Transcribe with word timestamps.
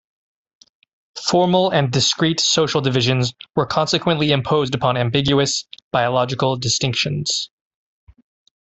Formal 1.23 1.69
and 1.69 1.91
discrete 1.91 2.39
social 2.39 2.81
divisions 2.81 3.35
were 3.55 3.67
consequently 3.67 4.31
imposed 4.31 4.73
upon 4.73 4.97
ambiguous 4.97 5.67
biological 5.91 6.57
distinctions. 6.57 7.51